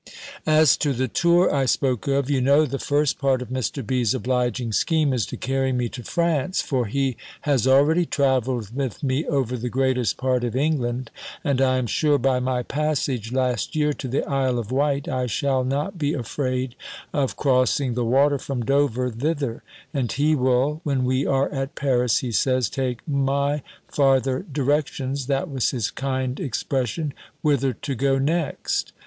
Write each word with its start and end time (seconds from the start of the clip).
As 0.47 0.77
to 0.77 0.93
the 0.93 1.07
tour 1.07 1.53
I 1.53 1.65
spoke 1.65 2.07
of, 2.07 2.27
you 2.27 2.41
know, 2.41 2.65
the 2.65 2.79
first 2.79 3.19
part 3.19 3.39
of 3.39 3.49
Mr. 3.49 3.85
B.'s 3.85 4.15
obliging 4.15 4.71
scheme 4.73 5.13
is 5.13 5.27
to 5.27 5.37
carry 5.37 5.71
me 5.71 5.89
to 5.89 6.01
France; 6.03 6.59
for 6.59 6.87
he 6.87 7.17
has 7.41 7.67
already 7.67 8.07
travelled 8.07 8.75
with 8.75 9.03
me 9.03 9.27
over 9.27 9.55
the 9.55 9.69
greatest 9.69 10.17
part 10.17 10.43
of 10.43 10.55
England; 10.55 11.11
and 11.43 11.61
I 11.61 11.77
am 11.77 11.85
sure, 11.85 12.17
by 12.17 12.39
my 12.39 12.63
passage 12.63 13.31
last 13.31 13.75
year, 13.75 13.93
to 13.93 14.07
the 14.07 14.23
Isle 14.27 14.57
of 14.57 14.71
Wight, 14.71 15.07
I 15.07 15.27
shall 15.27 15.63
not 15.63 15.99
be 15.99 16.15
afraid 16.15 16.73
of 17.13 17.35
crossing 17.37 17.93
the 17.93 18.03
water 18.03 18.39
from 18.39 18.65
Dover 18.65 19.11
thither; 19.11 19.61
and 19.93 20.11
he 20.11 20.33
will, 20.33 20.81
when 20.83 21.03
we 21.05 21.27
are 21.27 21.47
at 21.53 21.75
Paris, 21.75 22.21
he 22.21 22.31
says, 22.31 22.69
take 22.71 23.07
my 23.07 23.61
farther 23.87 24.43
directions 24.51 25.27
(that 25.27 25.47
was 25.47 25.69
his 25.69 25.91
kind 25.91 26.39
expression) 26.39 27.13
whither 27.43 27.73
to 27.73 27.93
go 27.93 28.17
next. 28.17 28.93